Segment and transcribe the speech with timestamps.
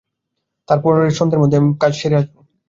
[0.67, 2.35] তার পরে সন্ধের মধ্যেই যদি পারি কাজ সেরে আসব।